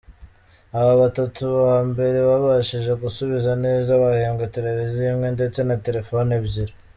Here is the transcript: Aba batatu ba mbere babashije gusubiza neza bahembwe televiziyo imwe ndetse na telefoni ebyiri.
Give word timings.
Aba 0.79 0.93
batatu 1.01 1.43
ba 1.63 1.77
mbere 1.89 2.17
babashije 2.29 2.91
gusubiza 3.03 3.51
neza 3.65 3.91
bahembwe 4.03 4.45
televiziyo 4.55 5.03
imwe 5.13 5.29
ndetse 5.37 5.59
na 5.63 5.75
telefoni 5.85 6.29
ebyiri. 6.39 6.73